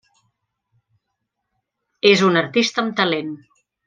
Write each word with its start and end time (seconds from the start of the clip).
És 2.13 2.23
una 2.29 2.43
artista 2.45 2.83
amb 2.85 2.97
talent. 3.03 3.31